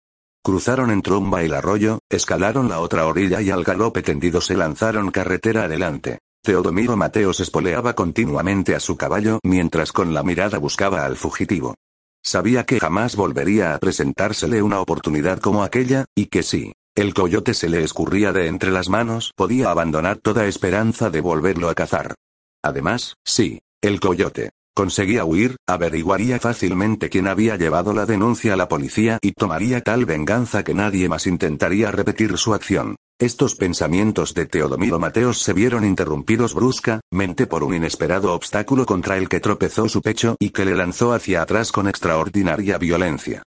Cruzaron 0.48 0.92
en 0.92 1.02
tromba 1.02 1.44
el 1.44 1.54
arroyo, 1.54 2.00
escalaron 2.10 2.70
la 2.70 2.80
otra 2.80 3.06
orilla 3.06 3.42
y 3.42 3.50
al 3.50 3.66
galope 3.66 4.02
tendido 4.02 4.40
se 4.40 4.56
lanzaron 4.56 5.12
carretera 5.12 5.66
adelante. 5.66 6.20
Teodomiro 6.42 6.96
Mateos 6.96 7.42
espoleaba 7.42 7.96
continuamente 7.96 8.74
a 8.74 8.80
su 8.80 8.96
caballo 8.96 9.42
mientras 9.44 9.92
con 9.92 10.14
la 10.14 10.24
mirada 10.24 10.58
buscaba 10.58 11.04
al 11.06 11.18
fugitivo. 11.18 11.76
Sabía 12.24 12.64
que 12.64 12.80
jamás 12.80 13.18
volvería 13.18 13.76
a 13.76 13.78
presentársele 13.80 14.62
una 14.62 14.80
oportunidad 14.80 15.40
como 15.40 15.64
aquella, 15.64 16.06
y 16.16 16.28
que 16.28 16.44
si 16.44 16.72
el 16.96 17.14
coyote 17.14 17.54
se 17.54 17.68
le 17.68 17.84
escurría 17.84 18.32
de 18.32 18.48
entre 18.48 18.72
las 18.72 18.88
manos, 18.88 19.34
podía 19.36 19.70
abandonar 19.70 20.20
toda 20.20 20.48
esperanza 20.48 21.10
de 21.10 21.20
volverlo 21.20 21.68
a 21.68 21.76
cazar. 21.76 22.16
Además, 22.64 23.16
sí, 23.26 23.60
el 23.82 24.00
coyote 24.00 24.52
conseguía 24.78 25.26
huir, 25.26 25.56
averiguaría 25.66 26.40
fácilmente 26.40 27.10
quién 27.10 27.28
había 27.28 27.56
llevado 27.56 27.94
la 27.94 28.06
denuncia 28.06 28.54
a 28.54 28.56
la 28.56 28.70
policía 28.70 29.18
y 29.24 29.32
tomaría 29.32 29.82
tal 29.82 30.06
venganza 30.06 30.64
que 30.64 30.76
nadie 30.76 31.10
más 31.10 31.26
intentaría 31.26 31.90
repetir 31.90 32.38
su 32.38 32.54
acción. 32.54 32.96
Estos 33.20 33.56
pensamientos 33.56 34.36
de 34.36 34.46
Teodomiro 34.46 35.00
Mateos 35.00 35.40
se 35.40 35.54
vieron 35.54 35.84
interrumpidos 35.84 36.54
bruscamente 36.54 37.48
por 37.48 37.64
un 37.64 37.74
inesperado 37.74 38.36
obstáculo 38.36 38.86
contra 38.86 39.18
el 39.18 39.30
que 39.30 39.40
tropezó 39.40 39.90
su 39.90 40.04
pecho 40.04 40.36
y 40.40 40.52
que 40.52 40.64
le 40.64 40.76
lanzó 40.76 41.12
hacia 41.12 41.42
atrás 41.42 41.72
con 41.72 41.88
extraordinaria 41.88 42.78
violencia. 42.78 43.42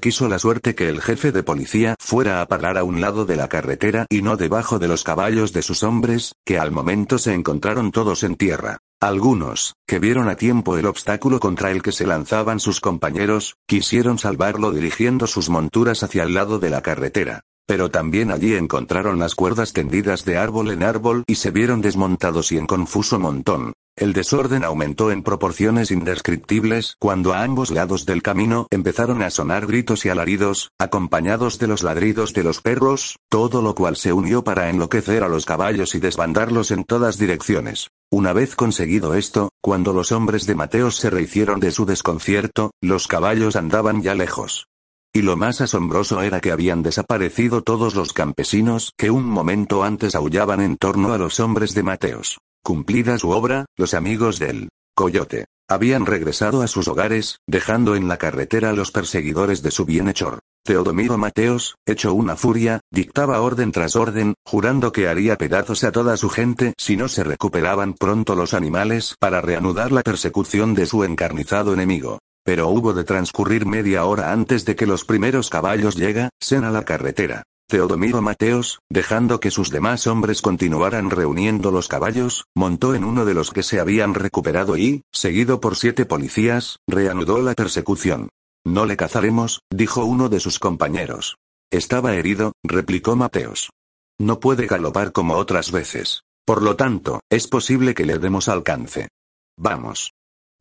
Quiso 0.00 0.26
la 0.26 0.38
suerte 0.38 0.74
que 0.74 0.88
el 0.88 1.02
jefe 1.02 1.32
de 1.32 1.42
policía 1.42 1.96
fuera 1.98 2.40
a 2.40 2.46
parar 2.46 2.78
a 2.78 2.84
un 2.84 3.02
lado 3.02 3.26
de 3.26 3.36
la 3.36 3.48
carretera 3.48 4.06
y 4.08 4.22
no 4.22 4.38
debajo 4.38 4.78
de 4.78 4.88
los 4.88 5.04
caballos 5.04 5.52
de 5.52 5.60
sus 5.60 5.82
hombres, 5.82 6.32
que 6.46 6.58
al 6.58 6.70
momento 6.70 7.18
se 7.18 7.34
encontraron 7.34 7.92
todos 7.92 8.22
en 8.22 8.36
tierra. 8.36 8.78
Algunos, 9.00 9.74
que 9.86 9.98
vieron 9.98 10.30
a 10.30 10.36
tiempo 10.36 10.78
el 10.78 10.86
obstáculo 10.86 11.40
contra 11.40 11.70
el 11.70 11.82
que 11.82 11.92
se 11.92 12.06
lanzaban 12.06 12.58
sus 12.58 12.80
compañeros, 12.80 13.56
quisieron 13.66 14.18
salvarlo 14.18 14.70
dirigiendo 14.70 15.26
sus 15.26 15.50
monturas 15.50 16.02
hacia 16.02 16.22
el 16.22 16.32
lado 16.32 16.58
de 16.58 16.70
la 16.70 16.80
carretera. 16.80 17.42
Pero 17.66 17.90
también 17.90 18.30
allí 18.30 18.54
encontraron 18.54 19.18
las 19.18 19.34
cuerdas 19.34 19.72
tendidas 19.72 20.24
de 20.24 20.38
árbol 20.38 20.70
en 20.70 20.84
árbol 20.84 21.24
y 21.26 21.34
se 21.34 21.50
vieron 21.50 21.82
desmontados 21.82 22.50
y 22.50 22.58
en 22.58 22.66
confuso 22.66 23.18
montón. 23.18 23.74
El 23.94 24.14
desorden 24.14 24.64
aumentó 24.64 25.10
en 25.10 25.22
proporciones 25.22 25.90
indescriptibles 25.90 26.96
cuando 26.98 27.34
a 27.34 27.42
ambos 27.42 27.70
lados 27.70 28.06
del 28.06 28.22
camino 28.22 28.66
empezaron 28.70 29.22
a 29.22 29.28
sonar 29.28 29.66
gritos 29.66 30.06
y 30.06 30.08
alaridos, 30.08 30.70
acompañados 30.78 31.58
de 31.58 31.66
los 31.66 31.82
ladridos 31.82 32.32
de 32.32 32.42
los 32.42 32.62
perros, 32.62 33.16
todo 33.28 33.60
lo 33.60 33.74
cual 33.74 33.96
se 33.96 34.14
unió 34.14 34.44
para 34.44 34.70
enloquecer 34.70 35.22
a 35.22 35.28
los 35.28 35.44
caballos 35.44 35.94
y 35.94 36.00
desbandarlos 36.00 36.70
en 36.70 36.84
todas 36.84 37.18
direcciones. 37.18 37.88
Una 38.10 38.32
vez 38.32 38.56
conseguido 38.56 39.14
esto, 39.14 39.50
cuando 39.60 39.92
los 39.92 40.10
hombres 40.10 40.46
de 40.46 40.54
Mateos 40.54 40.96
se 40.96 41.10
rehicieron 41.10 41.60
de 41.60 41.70
su 41.70 41.84
desconcierto, 41.84 42.70
los 42.80 43.06
caballos 43.06 43.56
andaban 43.56 44.02
ya 44.02 44.14
lejos. 44.14 44.68
Y 45.12 45.20
lo 45.20 45.36
más 45.36 45.60
asombroso 45.60 46.22
era 46.22 46.40
que 46.40 46.50
habían 46.50 46.82
desaparecido 46.82 47.60
todos 47.60 47.94
los 47.94 48.14
campesinos 48.14 48.92
que 48.96 49.10
un 49.10 49.26
momento 49.26 49.84
antes 49.84 50.14
aullaban 50.14 50.62
en 50.62 50.78
torno 50.78 51.12
a 51.12 51.18
los 51.18 51.40
hombres 51.40 51.74
de 51.74 51.82
Mateos. 51.82 52.38
Cumplida 52.64 53.18
su 53.18 53.30
obra, 53.30 53.66
los 53.76 53.92
amigos 53.92 54.38
del 54.38 54.68
coyote 54.94 55.46
habían 55.68 56.06
regresado 56.06 56.62
a 56.62 56.68
sus 56.68 56.86
hogares, 56.86 57.38
dejando 57.48 57.96
en 57.96 58.06
la 58.06 58.18
carretera 58.18 58.70
a 58.70 58.72
los 58.72 58.92
perseguidores 58.92 59.62
de 59.62 59.72
su 59.72 59.84
bienhechor. 59.84 60.38
Teodomiro 60.64 61.18
Mateos, 61.18 61.74
hecho 61.86 62.14
una 62.14 62.36
furia, 62.36 62.80
dictaba 62.92 63.40
orden 63.40 63.72
tras 63.72 63.96
orden, 63.96 64.34
jurando 64.44 64.92
que 64.92 65.08
haría 65.08 65.36
pedazos 65.36 65.82
a 65.82 65.90
toda 65.90 66.16
su 66.16 66.28
gente 66.28 66.74
si 66.78 66.96
no 66.96 67.08
se 67.08 67.24
recuperaban 67.24 67.94
pronto 67.94 68.36
los 68.36 68.54
animales 68.54 69.16
para 69.18 69.40
reanudar 69.40 69.90
la 69.90 70.02
persecución 70.02 70.74
de 70.74 70.86
su 70.86 71.02
encarnizado 71.02 71.72
enemigo. 71.72 72.20
Pero 72.44 72.68
hubo 72.68 72.92
de 72.92 73.02
transcurrir 73.02 73.66
media 73.66 74.04
hora 74.04 74.30
antes 74.30 74.64
de 74.64 74.76
que 74.76 74.86
los 74.86 75.04
primeros 75.04 75.50
caballos 75.50 75.96
llegasen 75.96 76.62
a 76.64 76.70
la 76.70 76.84
carretera. 76.84 77.42
Teodomiro 77.72 78.20
Mateos, 78.20 78.80
dejando 78.90 79.40
que 79.40 79.50
sus 79.50 79.70
demás 79.70 80.06
hombres 80.06 80.42
continuaran 80.42 81.08
reuniendo 81.08 81.70
los 81.70 81.88
caballos, 81.88 82.44
montó 82.54 82.94
en 82.94 83.02
uno 83.02 83.24
de 83.24 83.32
los 83.32 83.50
que 83.50 83.62
se 83.62 83.80
habían 83.80 84.12
recuperado 84.12 84.76
y, 84.76 85.04
seguido 85.10 85.58
por 85.58 85.76
siete 85.76 86.04
policías, 86.04 86.80
reanudó 86.86 87.40
la 87.40 87.54
persecución. 87.54 88.28
No 88.62 88.84
le 88.84 88.98
cazaremos, 88.98 89.62
dijo 89.70 90.04
uno 90.04 90.28
de 90.28 90.38
sus 90.38 90.58
compañeros. 90.58 91.38
Estaba 91.70 92.14
herido, 92.14 92.52
replicó 92.62 93.16
Mateos. 93.16 93.70
No 94.18 94.38
puede 94.38 94.66
galopar 94.66 95.12
como 95.12 95.36
otras 95.36 95.72
veces. 95.72 96.24
Por 96.44 96.60
lo 96.60 96.76
tanto, 96.76 97.20
es 97.30 97.48
posible 97.48 97.94
que 97.94 98.04
le 98.04 98.18
demos 98.18 98.50
alcance. 98.50 99.08
Vamos. 99.56 100.12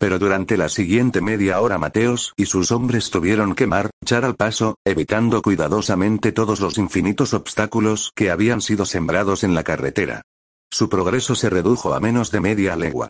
Pero 0.02 0.18
durante 0.18 0.58
la 0.58 0.68
siguiente 0.68 1.22
media 1.22 1.62
hora 1.62 1.78
Mateos 1.78 2.34
y 2.36 2.48
sus 2.48 2.72
hombres 2.72 3.12
tuvieron 3.12 3.54
que 3.54 3.68
marchar 3.68 4.26
al 4.26 4.36
paso, 4.36 4.80
evitando 4.84 5.44
cuidadosamente 5.44 6.32
todos 6.32 6.60
los 6.60 6.80
infinitos 6.80 7.36
obstáculos 7.36 8.12
que 8.16 8.32
habían 8.32 8.62
sido 8.62 8.88
sembrados 8.88 9.44
en 9.44 9.54
la 9.54 9.64
carretera. 9.64 10.24
Su 10.72 10.90
progreso 10.90 11.36
se 11.36 11.52
redujo 11.52 11.94
a 11.94 12.00
menos 12.00 12.32
de 12.32 12.40
media 12.40 12.76
legua. 12.76 13.10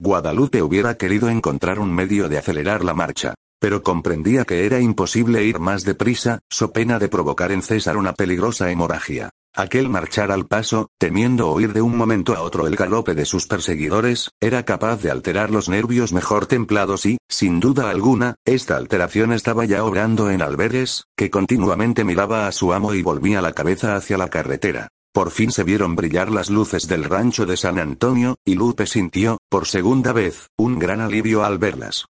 Guadalupe 0.00 0.60
hubiera 0.60 0.96
querido 0.96 1.28
encontrar 1.28 1.78
un 1.78 1.94
medio 1.94 2.28
de 2.28 2.38
acelerar 2.38 2.84
la 2.84 2.94
marcha, 2.94 3.34
pero 3.60 3.84
comprendía 3.84 4.44
que 4.44 4.66
era 4.66 4.80
imposible 4.80 5.44
ir 5.44 5.60
más 5.60 5.84
deprisa, 5.84 6.40
so 6.50 6.72
pena 6.72 6.98
de 6.98 7.08
provocar 7.08 7.52
en 7.52 7.62
César 7.62 7.96
una 7.96 8.12
peligrosa 8.12 8.72
hemorragia. 8.72 9.30
Aquel 9.58 9.88
marchar 9.88 10.30
al 10.30 10.46
paso, 10.46 10.92
temiendo 10.98 11.50
oír 11.50 11.72
de 11.72 11.82
un 11.82 11.96
momento 11.96 12.32
a 12.32 12.42
otro 12.42 12.68
el 12.68 12.76
galope 12.76 13.16
de 13.16 13.24
sus 13.24 13.48
perseguidores, 13.48 14.30
era 14.38 14.64
capaz 14.64 15.02
de 15.02 15.10
alterar 15.10 15.50
los 15.50 15.68
nervios 15.68 16.12
mejor 16.12 16.46
templados 16.46 17.04
y, 17.06 17.18
sin 17.28 17.58
duda 17.58 17.90
alguna, 17.90 18.36
esta 18.44 18.76
alteración 18.76 19.32
estaba 19.32 19.64
ya 19.64 19.82
obrando 19.82 20.30
en 20.30 20.42
Alberes, 20.42 21.06
que 21.16 21.28
continuamente 21.28 22.04
miraba 22.04 22.46
a 22.46 22.52
su 22.52 22.72
amo 22.72 22.94
y 22.94 23.02
volvía 23.02 23.42
la 23.42 23.52
cabeza 23.52 23.96
hacia 23.96 24.16
la 24.16 24.28
carretera. 24.28 24.90
Por 25.12 25.32
fin 25.32 25.50
se 25.50 25.64
vieron 25.64 25.96
brillar 25.96 26.30
las 26.30 26.50
luces 26.50 26.86
del 26.86 27.02
rancho 27.02 27.44
de 27.44 27.56
San 27.56 27.80
Antonio, 27.80 28.36
y 28.44 28.54
Lupe 28.54 28.86
sintió, 28.86 29.38
por 29.50 29.66
segunda 29.66 30.12
vez, 30.12 30.46
un 30.56 30.78
gran 30.78 31.00
alivio 31.00 31.42
al 31.42 31.58
verlas. 31.58 32.04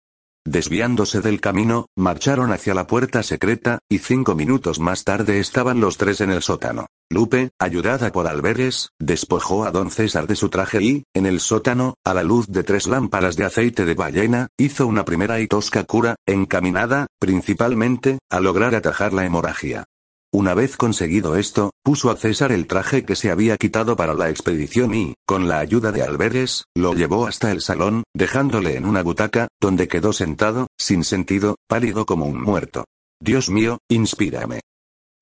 Desviándose 0.44 1.22
del 1.22 1.40
camino, 1.40 1.86
marcharon 1.96 2.52
hacia 2.52 2.74
la 2.74 2.86
puerta 2.86 3.22
secreta, 3.22 3.78
y 3.88 4.00
cinco 4.00 4.34
minutos 4.34 4.80
más 4.80 5.04
tarde 5.04 5.40
estaban 5.40 5.80
los 5.80 5.96
tres 5.96 6.20
en 6.20 6.30
el 6.30 6.42
sótano. 6.42 6.88
Lupe, 7.10 7.50
ayudada 7.58 8.12
por 8.12 8.26
Alberes, 8.26 8.90
despojó 8.98 9.64
a 9.64 9.70
don 9.70 9.90
César 9.90 10.26
de 10.26 10.36
su 10.36 10.50
traje 10.50 10.82
y, 10.82 11.04
en 11.14 11.24
el 11.24 11.40
sótano, 11.40 11.94
a 12.04 12.12
la 12.12 12.22
luz 12.22 12.48
de 12.48 12.62
tres 12.64 12.86
lámparas 12.86 13.34
de 13.36 13.46
aceite 13.46 13.86
de 13.86 13.94
ballena, 13.94 14.48
hizo 14.58 14.86
una 14.86 15.06
primera 15.06 15.40
y 15.40 15.46
tosca 15.46 15.84
cura, 15.84 16.16
encaminada, 16.26 17.06
principalmente, 17.18 18.18
a 18.30 18.40
lograr 18.40 18.74
atajar 18.74 19.14
la 19.14 19.24
hemorragia. 19.24 19.84
Una 20.30 20.52
vez 20.52 20.76
conseguido 20.76 21.36
esto, 21.36 21.70
puso 21.82 22.10
a 22.10 22.16
César 22.16 22.52
el 22.52 22.66
traje 22.66 23.06
que 23.06 23.16
se 23.16 23.30
había 23.30 23.56
quitado 23.56 23.96
para 23.96 24.12
la 24.12 24.28
expedición 24.28 24.94
y, 24.94 25.14
con 25.26 25.48
la 25.48 25.60
ayuda 25.60 25.92
de 25.92 26.02
Alberes, 26.02 26.64
lo 26.74 26.92
llevó 26.92 27.26
hasta 27.26 27.50
el 27.52 27.62
salón, 27.62 28.02
dejándole 28.14 28.76
en 28.76 28.84
una 28.84 29.02
butaca, 29.02 29.48
donde 29.58 29.88
quedó 29.88 30.12
sentado, 30.12 30.66
sin 30.76 31.04
sentido, 31.04 31.56
pálido 31.66 32.04
como 32.04 32.26
un 32.26 32.42
muerto. 32.42 32.84
Dios 33.18 33.48
mío, 33.48 33.78
inspírame. 33.88 34.60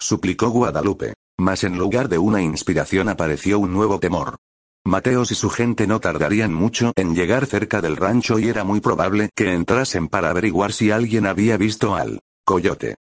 Suplicó 0.01 0.51
Guadalupe. 0.51 1.15
Mas 1.39 1.65
en 1.65 1.77
lugar 1.79 2.09
de 2.09 2.19
una 2.19 2.43
inspiración 2.43 3.09
apareció 3.09 3.59
un 3.59 3.73
nuevo 3.73 4.01
temor. 4.01 4.37
Mateos 4.85 5.33
y 5.33 5.35
su 5.35 5.51
gente 5.51 5.87
no 5.87 6.01
tardarían 6.01 6.55
mucho 6.55 6.93
en 6.97 7.15
llegar 7.15 7.47
cerca 7.47 7.81
del 7.81 7.97
rancho 7.97 8.39
y 8.39 8.49
era 8.49 8.63
muy 8.63 8.81
probable 8.81 9.31
que 9.35 9.53
entrasen 9.53 10.09
para 10.09 10.31
averiguar 10.31 10.73
si 10.73 10.91
alguien 10.91 11.27
había 11.27 11.57
visto 11.57 11.95
al 11.97 12.21
coyote. 12.45 12.95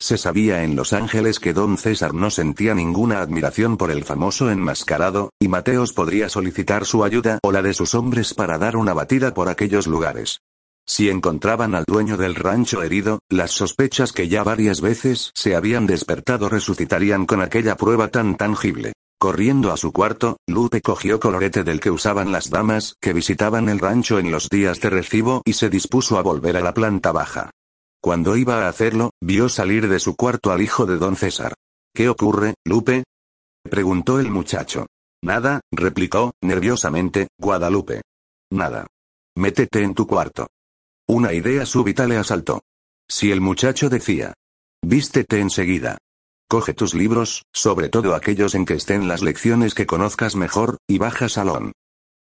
Se 0.00 0.18
sabía 0.18 0.64
en 0.64 0.74
Los 0.74 0.92
Ángeles 0.92 1.38
que 1.38 1.52
don 1.52 1.78
César 1.78 2.14
no 2.14 2.30
sentía 2.30 2.74
ninguna 2.74 3.20
admiración 3.20 3.76
por 3.76 3.90
el 3.90 4.04
famoso 4.04 4.50
enmascarado, 4.50 5.30
y 5.38 5.48
Mateos 5.48 5.92
podría 5.92 6.28
solicitar 6.28 6.86
su 6.86 7.04
ayuda 7.04 7.38
o 7.42 7.52
la 7.52 7.62
de 7.62 7.74
sus 7.74 7.94
hombres 7.94 8.34
para 8.34 8.58
dar 8.58 8.76
una 8.76 8.94
batida 8.94 9.34
por 9.34 9.48
aquellos 9.48 9.86
lugares. 9.86 10.40
Si 10.86 11.08
encontraban 11.08 11.74
al 11.74 11.84
dueño 11.84 12.16
del 12.16 12.34
rancho 12.34 12.82
herido, 12.82 13.20
las 13.28 13.52
sospechas 13.52 14.12
que 14.12 14.28
ya 14.28 14.42
varias 14.42 14.80
veces 14.80 15.30
se 15.34 15.54
habían 15.54 15.86
despertado 15.86 16.48
resucitarían 16.48 17.26
con 17.26 17.40
aquella 17.40 17.76
prueba 17.76 18.08
tan 18.08 18.36
tangible. 18.36 18.92
Corriendo 19.18 19.72
a 19.72 19.76
su 19.76 19.92
cuarto, 19.92 20.38
Lupe 20.48 20.82
cogió 20.82 21.20
colorete 21.20 21.62
del 21.62 21.78
que 21.78 21.92
usaban 21.92 22.32
las 22.32 22.50
damas 22.50 22.96
que 23.00 23.12
visitaban 23.12 23.68
el 23.68 23.78
rancho 23.78 24.18
en 24.18 24.32
los 24.32 24.48
días 24.48 24.80
de 24.80 24.90
recibo 24.90 25.42
y 25.44 25.52
se 25.52 25.70
dispuso 25.70 26.18
a 26.18 26.22
volver 26.22 26.56
a 26.56 26.60
la 26.60 26.74
planta 26.74 27.12
baja. 27.12 27.50
Cuando 28.02 28.36
iba 28.36 28.64
a 28.64 28.68
hacerlo, 28.68 29.12
vio 29.20 29.48
salir 29.48 29.88
de 29.88 30.00
su 30.00 30.16
cuarto 30.16 30.50
al 30.50 30.60
hijo 30.60 30.86
de 30.86 30.96
don 30.96 31.14
César. 31.14 31.54
¿Qué 31.94 32.08
ocurre, 32.08 32.54
Lupe? 32.64 33.04
preguntó 33.62 34.18
el 34.18 34.28
muchacho. 34.28 34.86
Nada, 35.22 35.60
replicó, 35.70 36.32
nerviosamente, 36.42 37.28
Guadalupe. 37.38 38.02
Nada. 38.50 38.88
Métete 39.36 39.84
en 39.84 39.94
tu 39.94 40.08
cuarto. 40.08 40.48
Una 41.12 41.34
idea 41.34 41.66
súbita 41.66 42.06
le 42.06 42.16
asaltó. 42.16 42.62
Si 43.06 43.30
el 43.32 43.42
muchacho 43.42 43.90
decía, 43.90 44.32
vístete 44.80 45.40
enseguida. 45.40 45.98
Coge 46.48 46.72
tus 46.72 46.94
libros, 46.94 47.42
sobre 47.52 47.90
todo 47.90 48.14
aquellos 48.14 48.54
en 48.54 48.64
que 48.64 48.72
estén 48.72 49.08
las 49.08 49.20
lecciones 49.20 49.74
que 49.74 49.84
conozcas 49.84 50.36
mejor, 50.36 50.78
y 50.88 50.96
baja 50.96 51.28
salón. 51.28 51.72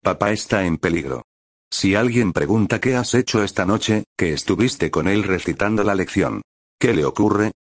Papá 0.03 0.33
está 0.33 0.65
en 0.65 0.77
peligro. 0.77 1.24
Si 1.71 1.95
alguien 1.95 2.33
pregunta 2.33 2.81
qué 2.81 2.98
has 2.98 3.13
hecho 3.13 3.45
esta 3.45 3.65
noche, 3.65 4.03
que 4.17 4.33
estuviste 4.33 4.91
con 4.91 5.07
él 5.07 5.24
recitando 5.24 5.86
la 5.86 5.95
lección. 5.95 6.41
¿Qué 6.77 6.93
le 6.93 7.05
ocurre? 7.05 7.53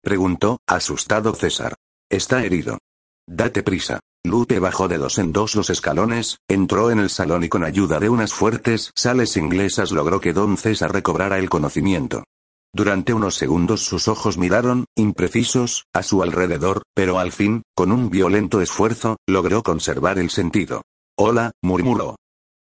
Preguntó, 0.00 0.60
asustado 0.66 1.34
César. 1.34 1.74
Está 2.08 2.42
herido. 2.42 2.78
Date 3.26 3.62
prisa. 3.62 4.00
Lupe 4.24 4.58
bajó 4.58 4.86
de 4.86 4.98
dos 4.98 5.18
en 5.18 5.32
dos 5.32 5.54
los 5.54 5.70
escalones, 5.70 6.38
entró 6.46 6.90
en 6.90 6.98
el 6.98 7.08
salón 7.08 7.42
y 7.44 7.48
con 7.48 7.64
ayuda 7.64 7.98
de 7.98 8.10
unas 8.10 8.34
fuertes 8.34 8.92
sales 8.94 9.36
inglesas 9.36 9.92
logró 9.92 10.20
que 10.20 10.34
don 10.34 10.58
César 10.58 10.92
recobrara 10.92 11.38
el 11.38 11.48
conocimiento. 11.48 12.24
Durante 12.72 13.14
unos 13.14 13.34
segundos 13.34 13.82
sus 13.82 14.08
ojos 14.08 14.36
miraron, 14.36 14.84
imprecisos, 14.94 15.86
a 15.92 16.02
su 16.02 16.22
alrededor, 16.22 16.82
pero 16.94 17.18
al 17.18 17.32
fin, 17.32 17.62
con 17.74 17.90
un 17.90 18.10
violento 18.10 18.60
esfuerzo, 18.60 19.16
logró 19.26 19.62
conservar 19.62 20.18
el 20.18 20.30
sentido. 20.30 20.82
Hola, 21.18 21.52
murmuró. 21.62 22.16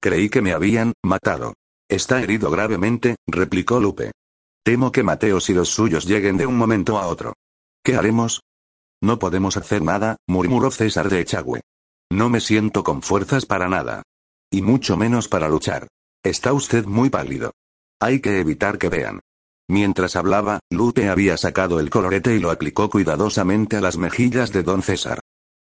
Creí 0.02 0.30
que 0.30 0.42
me 0.42 0.54
habían 0.54 0.94
matado. 1.04 1.54
Está 1.90 2.22
herido 2.22 2.52
gravemente, 2.52 3.16
replicó 3.28 3.80
Lupe. 3.80 4.12
Temo 4.64 4.92
que 4.92 5.04
Mateos 5.04 5.50
y 5.50 5.54
los 5.54 5.70
suyos 5.70 6.06
lleguen 6.06 6.38
de 6.38 6.46
un 6.46 6.58
momento 6.58 6.98
a 6.98 7.08
otro. 7.08 7.34
¿Qué 7.84 7.96
haremos? 7.96 8.42
No 9.06 9.20
podemos 9.20 9.56
hacer 9.56 9.84
nada, 9.84 10.18
murmuró 10.26 10.72
César 10.72 11.10
de 11.10 11.20
Echagüe. 11.20 11.62
No 12.12 12.28
me 12.28 12.40
siento 12.40 12.84
con 12.84 13.04
fuerzas 13.04 13.46
para 13.46 13.70
nada. 13.70 14.02
Y 14.50 14.64
mucho 14.64 14.98
menos 14.98 15.28
para 15.28 15.48
luchar. 15.48 15.88
Está 16.24 16.54
usted 16.54 16.86
muy 16.86 17.12
pálido. 17.12 17.52
Hay 18.02 18.20
que 18.20 18.40
evitar 18.40 18.80
que 18.80 18.90
vean. 18.90 19.20
Mientras 19.70 20.16
hablaba, 20.16 20.60
Lupe 20.72 21.08
había 21.08 21.38
sacado 21.38 21.80
el 21.80 21.92
colorete 21.92 22.36
y 22.36 22.40
lo 22.40 22.50
aplicó 22.50 22.90
cuidadosamente 22.90 23.78
a 23.78 23.82
las 23.82 23.96
mejillas 23.96 24.52
de 24.52 24.64
don 24.64 24.82
César. 24.82 25.20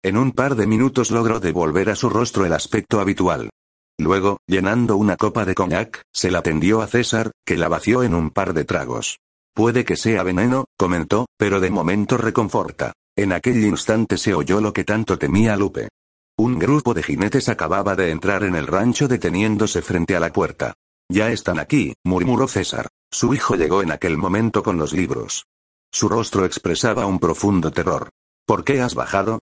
En 0.04 0.18
un 0.18 0.34
par 0.34 0.56
de 0.56 0.68
minutos 0.68 1.10
logró 1.10 1.40
devolver 1.40 1.92
a 1.92 1.96
su 1.96 2.10
rostro 2.10 2.46
el 2.46 2.52
aspecto 2.52 3.00
habitual. 3.00 3.52
Luego, 3.98 4.40
llenando 4.48 4.98
una 4.98 5.16
copa 5.16 5.46
de 5.46 5.56
coñac, 5.56 6.02
se 6.14 6.30
la 6.30 6.42
tendió 6.42 6.82
a 6.82 6.88
César, 6.88 7.32
que 7.46 7.56
la 7.56 7.70
vació 7.70 8.04
en 8.04 8.16
un 8.16 8.32
par 8.32 8.52
de 8.52 8.66
tragos. 8.66 9.20
Puede 9.54 9.86
que 9.86 9.96
sea 9.96 10.24
veneno, 10.24 10.66
comentó, 10.78 11.28
pero 11.38 11.62
de 11.62 11.70
momento 11.70 12.18
reconforta. 12.18 12.92
En 13.20 13.34
aquel 13.34 13.62
instante 13.66 14.18
se 14.18 14.34
oyó 14.34 14.62
lo 14.62 14.72
que 14.72 14.86
tanto 14.86 15.20
temía 15.20 15.58
Lupe. 15.58 15.90
Un 16.38 16.58
grupo 16.58 16.94
de 16.94 17.04
jinetes 17.04 17.50
acababa 17.50 17.94
de 17.94 18.12
entrar 18.12 18.44
en 18.44 18.56
el 18.56 18.66
rancho 18.66 19.10
deteniéndose 19.10 19.82
frente 19.82 20.16
a 20.16 20.22
la 20.22 20.32
puerta. 20.32 20.76
Ya 21.12 21.30
están 21.30 21.60
aquí, 21.60 21.94
murmuró 22.06 22.48
César. 22.48 22.88
Su 23.12 23.34
hijo 23.34 23.58
llegó 23.58 23.84
en 23.84 23.92
aquel 23.92 24.16
momento 24.16 24.64
con 24.64 24.78
los 24.78 24.94
libros. 24.94 25.48
Su 25.92 26.08
rostro 26.08 26.46
expresaba 26.46 27.08
un 27.08 27.20
profundo 27.20 27.72
terror. 27.72 28.08
¿Por 28.48 28.64
qué 28.64 28.80
has 28.80 28.96
bajado? 28.96 29.40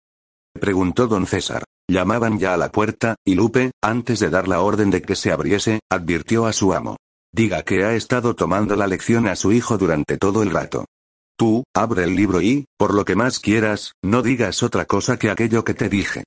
preguntó 0.53 1.09
don 1.09 1.27
César. 1.27 1.65
Llamaban 1.91 2.39
ya 2.39 2.55
a 2.55 2.57
la 2.57 2.71
puerta, 2.71 3.17
y 3.25 3.35
Lupe, 3.35 3.73
antes 3.83 4.21
de 4.21 4.31
dar 4.31 4.47
la 4.47 4.61
orden 4.61 4.91
de 4.91 5.03
que 5.03 5.17
se 5.17 5.33
abriese, 5.33 5.81
advirtió 5.91 6.47
a 6.47 6.53
su 6.53 6.75
amo. 6.75 6.97
Diga 7.33 7.65
que 7.65 7.85
ha 7.85 7.97
estado 7.97 8.37
tomando 8.37 8.77
la 8.77 8.87
lección 8.87 9.27
a 9.27 9.35
su 9.35 9.51
hijo 9.51 9.79
durante 9.79 10.17
todo 10.17 10.45
el 10.45 10.53
rato. 10.53 10.85
Tú, 11.37 11.65
abre 11.75 12.05
el 12.05 12.15
libro 12.15 12.41
y, 12.41 12.67
por 12.79 12.95
lo 12.95 13.05
que 13.05 13.17
más 13.17 13.41
quieras, 13.41 13.95
no 14.03 14.23
digas 14.23 14.63
otra 14.63 14.85
cosa 14.85 15.19
que 15.19 15.31
aquello 15.31 15.65
que 15.65 15.75
te 15.75 15.89
dije. 15.89 16.23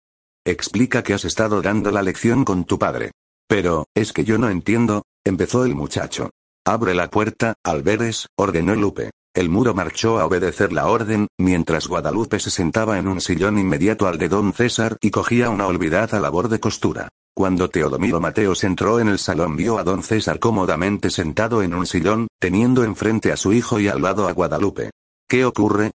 Explica 0.45 1.01
que 1.01 1.13
has 1.13 1.23
estado 1.23 1.61
dando 1.61 1.91
la 1.91 2.01
lección 2.01 2.43
con 2.43 2.65
tu 2.65 2.77
padre. 2.77 3.11
Pero, 3.47 3.85
es 3.95 4.11
que 4.11 4.25
yo 4.25 4.37
no 4.37 4.49
entiendo, 4.49 5.03
empezó 5.25 5.63
el 5.63 5.75
muchacho. 5.75 6.29
Abre 6.65 6.93
la 6.93 7.09
puerta, 7.09 7.53
Alberes, 7.63 8.27
ordenó 8.37 8.75
Lupe. 8.75 9.11
El 9.33 9.49
muro 9.49 9.73
marchó 9.73 10.19
a 10.19 10.25
obedecer 10.25 10.73
la 10.73 10.87
orden, 10.87 11.27
mientras 11.37 11.87
Guadalupe 11.87 12.39
se 12.39 12.49
sentaba 12.49 12.97
en 12.97 13.07
un 13.07 13.21
sillón 13.21 13.57
inmediato 13.57 14.07
al 14.07 14.17
de 14.17 14.27
don 14.27 14.51
César 14.51 14.97
y 14.99 15.11
cogía 15.11 15.49
una 15.49 15.67
olvidada 15.67 16.19
labor 16.19 16.49
de 16.49 16.59
costura. 16.59 17.09
Cuando 17.37 17.69
Teodomiro 17.69 18.19
Mateos 18.19 18.63
entró 18.63 18.99
en 18.99 19.09
el 19.09 19.19
salón 19.19 19.55
vio 19.55 19.77
a 19.77 19.83
don 19.83 20.01
César 20.01 20.39
cómodamente 20.39 21.11
sentado 21.11 21.61
en 21.61 21.75
un 21.75 21.85
sillón, 21.85 22.29
teniendo 22.39 22.83
enfrente 22.83 23.31
a 23.31 23.37
su 23.37 23.53
hijo 23.53 23.79
y 23.79 23.87
al 23.87 24.01
lado 24.01 24.27
a 24.27 24.31
Guadalupe. 24.31 24.89
¿Qué 25.29 25.45
ocurre? 25.45 25.91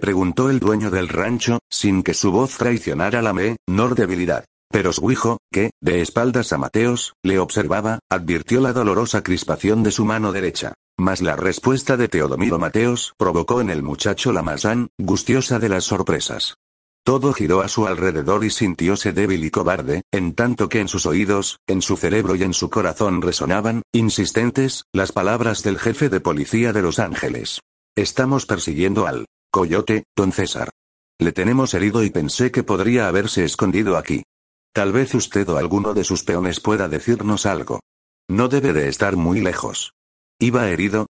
preguntó 0.00 0.48
el 0.48 0.58
dueño 0.58 0.90
del 0.90 1.10
rancho, 1.10 1.58
sin 1.68 2.02
que 2.02 2.14
su 2.14 2.32
voz 2.32 2.56
traicionara 2.56 3.20
la 3.20 3.34
menor 3.34 3.94
debilidad. 3.94 4.46
Pero 4.70 4.94
su 4.94 5.10
hijo, 5.10 5.36
que, 5.52 5.68
de 5.82 6.00
espaldas 6.00 6.50
a 6.54 6.56
Mateos, 6.56 7.12
le 7.22 7.38
observaba, 7.38 7.98
advirtió 8.08 8.62
la 8.62 8.72
dolorosa 8.72 9.22
crispación 9.22 9.82
de 9.82 9.90
su 9.90 10.06
mano 10.06 10.32
derecha. 10.32 10.72
Mas 10.98 11.20
la 11.20 11.36
respuesta 11.36 11.98
de 11.98 12.08
Teodomiro 12.08 12.58
Mateos 12.58 13.12
provocó 13.18 13.60
en 13.60 13.68
el 13.68 13.82
muchacho 13.82 14.32
la 14.32 14.40
más 14.40 14.64
angustiosa 14.64 15.58
de 15.58 15.68
las 15.68 15.84
sorpresas. 15.84 16.54
Todo 17.02 17.32
giró 17.32 17.62
a 17.62 17.68
su 17.68 17.86
alrededor 17.86 18.44
y 18.44 18.50
sintióse 18.50 19.12
débil 19.12 19.44
y 19.44 19.50
cobarde, 19.50 20.02
en 20.12 20.34
tanto 20.34 20.68
que 20.68 20.80
en 20.80 20.88
sus 20.88 21.06
oídos, 21.06 21.58
en 21.66 21.80
su 21.80 21.96
cerebro 21.96 22.34
y 22.36 22.42
en 22.42 22.52
su 22.52 22.68
corazón 22.68 23.22
resonaban, 23.22 23.82
insistentes, 23.92 24.84
las 24.92 25.12
palabras 25.12 25.62
del 25.62 25.78
jefe 25.78 26.08
de 26.08 26.20
policía 26.20 26.72
de 26.72 26.82
Los 26.82 26.98
Ángeles. 26.98 27.60
Estamos 27.96 28.46
persiguiendo 28.46 29.06
al 29.06 29.26
coyote, 29.50 30.04
don 30.14 30.32
César. 30.32 30.70
Le 31.18 31.32
tenemos 31.32 31.74
herido 31.74 32.04
y 32.04 32.10
pensé 32.10 32.50
que 32.50 32.62
podría 32.62 33.08
haberse 33.08 33.44
escondido 33.44 33.96
aquí. 33.96 34.22
Tal 34.72 34.92
vez 34.92 35.14
usted 35.14 35.48
o 35.48 35.56
alguno 35.56 35.94
de 35.94 36.04
sus 36.04 36.22
peones 36.22 36.60
pueda 36.60 36.88
decirnos 36.88 37.46
algo. 37.46 37.80
No 38.28 38.48
debe 38.48 38.72
de 38.72 38.88
estar 38.88 39.16
muy 39.16 39.40
lejos. 39.40 39.92
¿Iba 40.38 40.68
herido? 40.70 41.06